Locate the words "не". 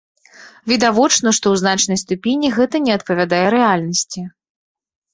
2.89-2.99